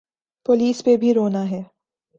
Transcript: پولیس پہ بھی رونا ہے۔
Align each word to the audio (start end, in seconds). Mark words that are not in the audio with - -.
پولیس 0.45 0.83
پہ 0.83 0.97
بھی 0.97 1.13
رونا 1.13 1.49
ہے۔ 1.51 1.61